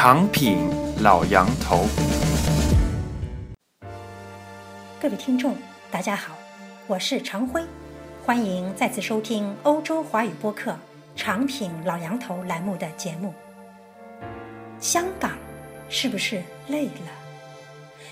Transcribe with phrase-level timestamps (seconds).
[0.00, 0.58] 长品
[1.00, 1.84] 老杨头，
[5.00, 5.56] 各位听众，
[5.90, 6.38] 大家好，
[6.86, 7.60] 我是常辉，
[8.24, 10.70] 欢迎再次收听欧洲华语播客
[11.16, 13.34] 《长品老杨头》栏目的节目。
[14.78, 15.32] 香港
[15.88, 17.10] 是不是累了？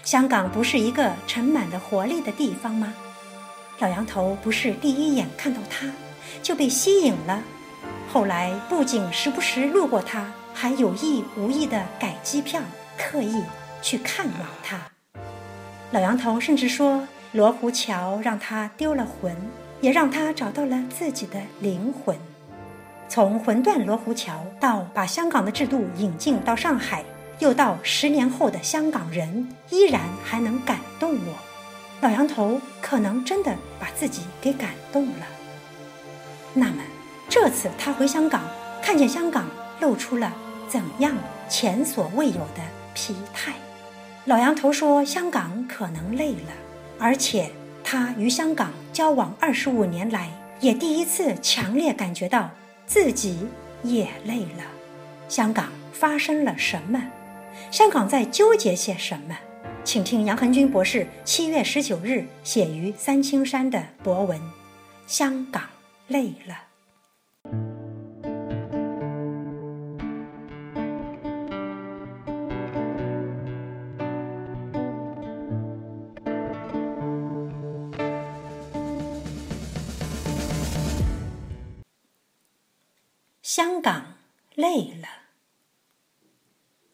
[0.02, 2.92] 香港不是一个盛满了活力的地方吗？
[3.78, 5.88] 老杨头不是第一眼看到它
[6.42, 7.40] 就被吸引了，
[8.12, 10.26] 后来不仅时不时路过它。
[10.58, 12.62] 还有意无意的改机票，
[12.96, 13.44] 刻意
[13.82, 14.78] 去看望他。
[15.90, 19.36] 老杨头甚至说，罗湖桥让他丢了魂，
[19.82, 22.16] 也让他找到了自己的灵魂。
[23.06, 27.04] 从魂断罗湖桥到把香港的制度引进到上海，
[27.38, 31.34] 又到十年后的香港人依然还能感动我，
[32.00, 35.26] 老杨头可能真的把自己给感动了。
[36.54, 36.82] 那么，
[37.28, 38.40] 这次他回香港，
[38.82, 39.44] 看见香港
[39.80, 40.32] 露出了。
[40.68, 41.16] 怎样
[41.48, 42.62] 前所未有的
[42.94, 43.52] 疲态？
[44.24, 46.52] 老杨头说：“香港可能累了，
[46.98, 47.50] 而且
[47.84, 50.28] 他与香港交往二十五年来，
[50.60, 52.50] 也第一次强烈感觉到
[52.86, 53.46] 自己
[53.84, 54.64] 也累了。
[55.28, 57.00] 香港发生了什么？
[57.70, 59.36] 香港在纠结些什么？
[59.84, 64.40] 请听杨恒军博士七月十九日写于三清山的博文：
[65.06, 65.62] 香港
[66.08, 66.62] 累了。”
[83.56, 84.18] 香港
[84.54, 85.08] 累了，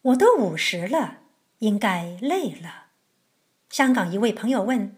[0.03, 1.23] 我都五十了，
[1.59, 2.91] 应该累了。
[3.69, 4.95] 香港一位朋友问：“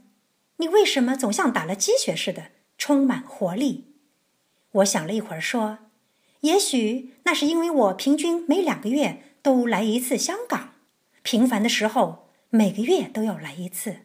[0.61, 3.95] 你为什么总像打了鸡血似的，充满活力？”
[4.73, 5.79] 我想了一会儿，说
[6.41, 10.75] ：“也许那是因为我平均每两个月都来一次香港，
[11.23, 14.01] 频繁的时候每个月都要来一次。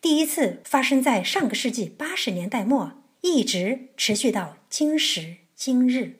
[0.00, 6.18] 第一次发生在上个世纪八十年代末，一直持续到今时今日。”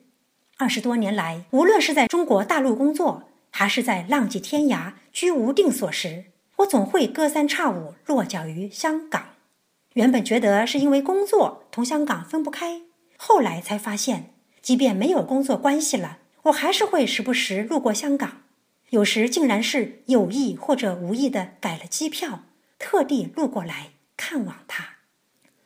[0.57, 6.25] 二十多年来，无论是在中国大陆工作，还是在浪迹天涯、居无定所时，
[6.57, 9.31] 我总会隔三差五落脚于香港。
[9.95, 12.83] 原本觉得是因为工作同香港分不开，
[13.17, 18.43] 后来才发现，即便没有工作关系了，我还是会时不时路过香港。
[18.91, 22.43] 有时竟然是有意或者无意的改了机票，
[22.79, 24.85] 特地路过来看望他。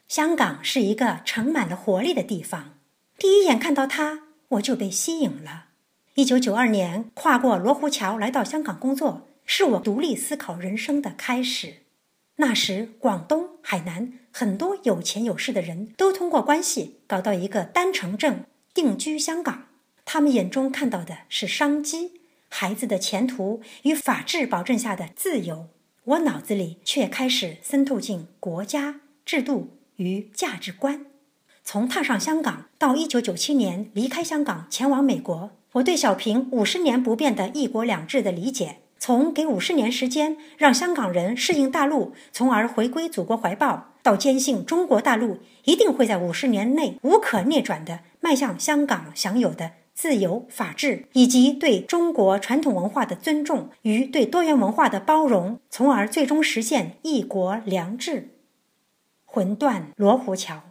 [0.07, 2.79] 香港是一个盛满了活力的地方，
[3.19, 4.21] 第一眼看到它。
[4.49, 5.67] 我就被吸引了。
[6.15, 11.75] 一九九二年跨过罗湖桥来到香港工作，是我独立思考人生的开始。
[12.37, 19.67] 那时，广东、海南很多有钱有势的人都通过关系搞到一个单程证定居香港，
[20.05, 25.67] 他们眼中看到的是商机、孩子的前途与法治保证下的自由，
[26.05, 31.05] 我脑子里却开始渗透进国家制度与价值观。
[31.63, 58.29] 从踏上香港到一九九七年离开香港前往美国，我对小平五十年不变的一国两制的理解，从给五十年时间让香港人适应大陆，从而回归祖国怀抱，到坚信中国大陆一定会在五十年内无可逆转地迈向香港享有的自由、法治，以及对中国传统文化的尊重与对多元文化的包容，从而最终实现一国两制。
[59.25, 60.63] 魂断罗湖桥。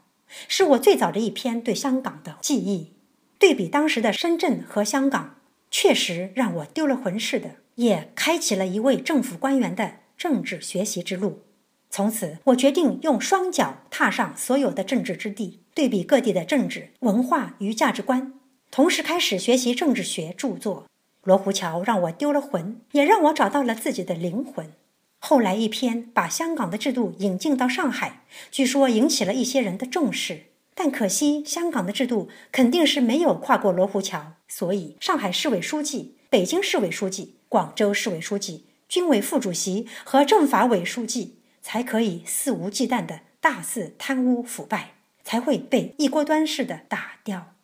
[0.48, 2.92] 是我最早的一篇对香港的记忆，
[3.38, 5.36] 对比当时的深圳和香港，
[5.70, 11.42] 确实让我丢了魂似的，也开启了一位政府官员的政治学习之路。
[11.90, 18.34] 从此，我决定用双脚踏上所有的政治之地，对比各地的政治文化与价值观，
[18.70, 20.84] 同时开始学习政治学著作。
[21.24, 24.72] 罗湖桥让我丢了魂，也让我找到了自己的灵魂。
[25.20, 30.44] 后来一篇把香港的制度引进到上海，据说引起了一些人的重视，
[30.75, 44.93] 但可惜香港的制度肯定是没有跨过罗湖桥，所以上海市委书记、北京市委书记、广州市委书记、军委副主席和政法委书记才可以肆无忌惮的大肆贪污腐败，
[45.25, 47.54] 才会被一锅端似的打掉。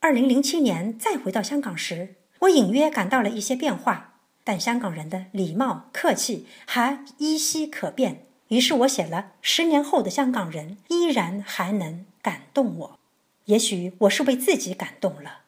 [0.00, 4.15] 二零零七年再回到香港时，我隐约感到了一些变化。
[4.46, 12.88] 但香港人的礼貌客气还依稀可辨，于是我写了《十年后的香港人依然还能感动我》。
[13.46, 15.40] 也许我是为自己感动了。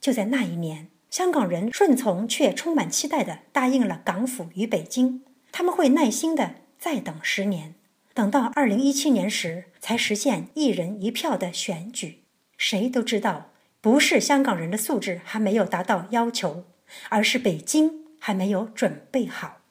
[0.00, 5.22] 就在那一年，香港人顺从却充满期待地答应了港府与北京，
[5.52, 7.76] 他们会耐心地再等十年，
[8.12, 12.24] 等到二零一七年时才实现一人一票的选举。
[12.58, 16.64] 谁都知道，不是香港人的素质还没有达到要求，
[17.08, 18.00] 而是北京。
[18.22, 19.62] 还没有准备好。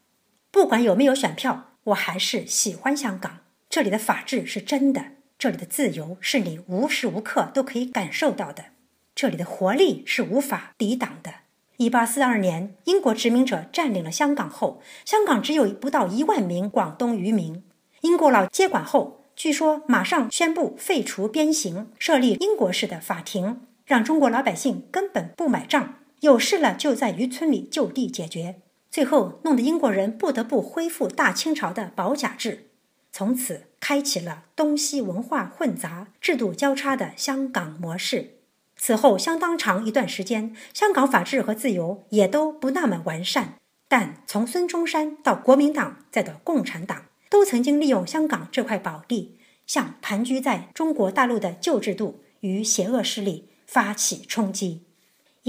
[0.49, 3.41] 不管有没有选票，我还是喜欢香港。
[3.69, 8.65] 这里的法治是真的，这里的自由是你无时无刻都可以感受到的，
[9.13, 11.31] 这里的活力是无法抵挡的。
[11.77, 17.63] 一八四二年，英国殖民者占领了香港后，香港只有不到一万名广东渔民。
[18.01, 28.61] 英国佬接管后，据说马上宣布废除鞭刑，设立英国式的法庭，让中国老百姓根本不买账，有事了就在渔村里就地解决。
[28.91, 32.69] 最后弄得英国人不得不恢复大清朝的保甲制，
[33.11, 38.39] 从此开启了东西文化混杂、制度交叉的香港模式。
[38.75, 43.55] 此后相当长一段时间，香港法治和自由也都不那么完善。
[43.87, 49.37] 但从孙中山到国民党，再到共产党，都曾经利用香港这块宝地，
[49.67, 54.85] 向盘踞在中国大陆的旧制度与邪恶势力发起冲击。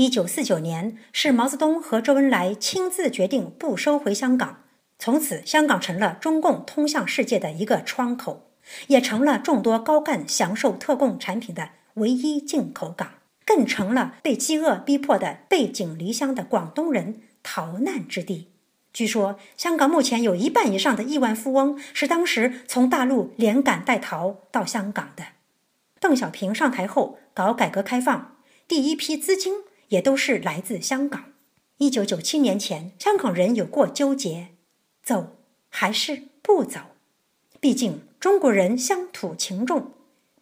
[0.00, 4.62] 一九四九年，是毛泽东和周恩来亲自决定不收回香港，
[4.98, 8.50] 从此香港成了中共通向世界的一个窗口，
[8.86, 13.10] 也成了众多高干享受特供产品的唯一进口港。
[13.44, 18.48] 更成了被饥饿逼迫的背井离乡的广东人逃难之地。
[18.94, 25.24] 据说，香港目前有一半以上的亿万富翁是当时从大陆连赶带逃到香港的。
[26.00, 28.36] 邓小平上台后搞改革开放，
[28.66, 29.56] 第一批资金
[29.90, 31.26] 也都是来自香港。
[31.76, 34.48] 一九九七年前，香港人有过纠结，
[35.02, 35.36] 走
[35.68, 36.80] 还是不走？
[37.60, 39.92] 毕竟中国人乡土情重，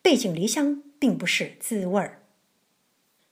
[0.00, 2.22] 背井离乡并不是滋味儿。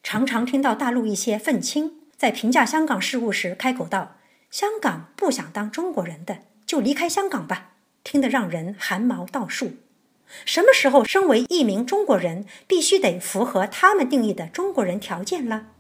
[0.03, 4.17] 常常听到大陆一些愤青在评价香港事务时开口道
[4.51, 7.73] ：“香港不想当中国人的，就离开香港吧。”
[8.05, 9.79] 听得让人汗毛倒竖。
[10.45, 15.73] 什么时候，身为一名中国人，必须得符合他们定义的中国人条件了？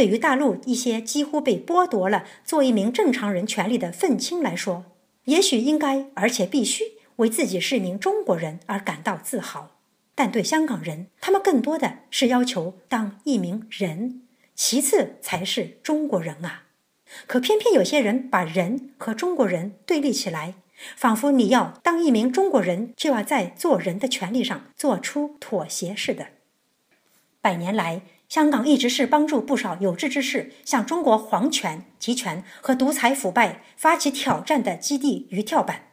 [0.00, 4.86] 对于大陆一些几乎被剥夺了做一名正常人权利的愤青来说，
[5.24, 6.84] 也许应该，而且必须
[7.16, 9.76] 为自己是一名中国人而感到自豪。
[10.14, 14.22] 但对香港人，他们更多的是要求当一名人，
[14.54, 16.62] 其次才是中国人啊。
[17.26, 20.54] 可偏偏有些人把人和中国人对立起来，
[20.96, 26.28] 仿佛你要当一名中国人，就要在做人的权利上做出妥协似的。
[27.42, 35.88] 百年来，香港一直是帮助不少有志之士向中国皇权、集权和独裁腐败发起挑战的基地与跳板。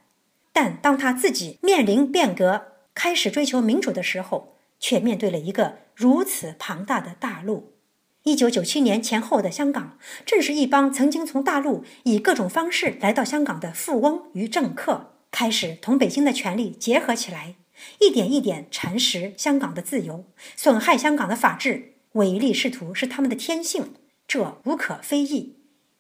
[0.54, 7.74] 但当他自己面临变革，开始追求民主的时候，却面对了一个如此庞大的大陆。
[8.22, 17.56] 一九九七年前后的香港，正是一帮曾经从大陆以各种方式来到香港的富翁与政客，开始同北京的权力结合起来，
[18.00, 20.26] 一点一点蚕食香港的自由，
[20.56, 21.94] 损害香港的法治。
[22.18, 23.94] 唯利是图是他们的天性，
[24.28, 25.56] 这无可非议。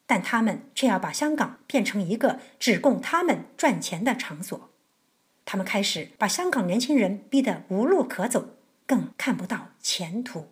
[0.05, 4.69] 但他们却要把香港变成一个只供他们赚钱的场所。
[5.43, 8.55] 他们开始把香港年轻人逼得无路可走，
[8.85, 10.47] 更看不到前途。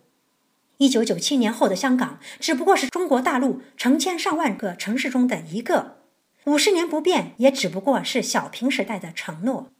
[0.76, 5.96] 一九九七年后的香港只不过是中国大陆成千上万个城市中的一个，
[6.44, 9.70] 五十年不变也只不过是小平时代的承诺。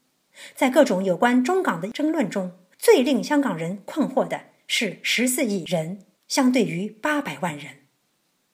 [0.54, 7.87] 在各种有关中港的争论中，最令香港人困惑的是十四亿人相对于八百万人。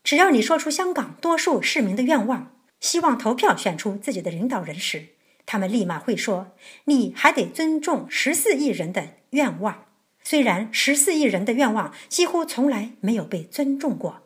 [0.05, 5.09] 只要你说出香港多数市民的愿望，希望投票选出自己的领导人时，
[5.47, 9.87] 他们立马会说：“你还得尊重十四亿人的愿望。”
[10.25, 14.23] 虽然十四亿人的愿望几乎从来没有被尊重过，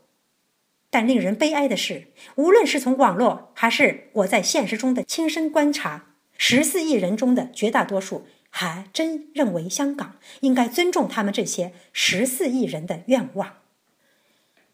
[0.90, 8.26] 但令人悲哀的是，无论是从网络还是我在现实中的亲身观察，十四亿人中的绝大多数
[8.59, 13.59] 还真认为香港应该尊重他们这些十四亿人的愿望。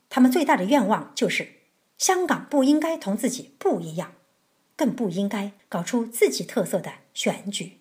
[0.09, 1.55] 他们最大的愿望就是，
[1.99, 4.13] 香港不应该同自己不一样。
[4.75, 7.79] 更不应该搞出自己特色的选举。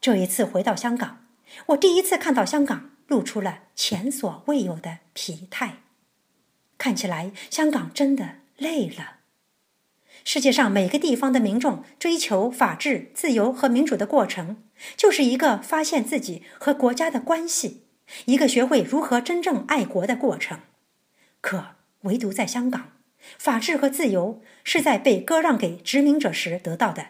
[0.00, 1.26] 这一次回到香港，
[1.66, 5.76] 我第一次看到香港露出了前所未有的疲态，
[6.76, 9.19] 看起来香港真的累了。
[10.24, 14.56] 世界上每个地方的民众追求法治、自由和民主的过程，
[14.96, 17.84] 就是一个发现自己和国家的关系，
[18.26, 20.60] 一个学会如何真正爱国的过程。
[21.40, 22.92] 可唯独在香港。
[23.38, 27.08] 法治和自由是在被割让给殖民者时得到的，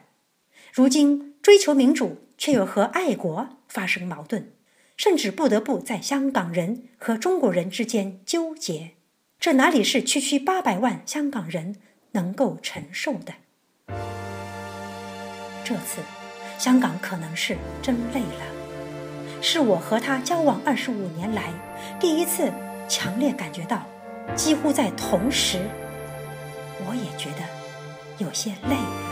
[0.73, 4.50] 如今追求民主却又和爱国发生矛盾，
[4.97, 8.97] 甚至不得不在香港人和中国人之间纠结，
[9.38, 11.76] 这哪里是区区八百万香港人
[12.12, 13.33] 能够承受的？
[15.64, 16.00] 这次，
[16.59, 21.52] 香港可能是真累了，是我和他交往二十五年来
[22.00, 22.52] 第一次
[22.88, 23.85] 强烈感觉到，
[24.35, 25.59] 几乎在同时。
[26.88, 27.45] 我也觉得
[28.19, 29.10] 有些累了。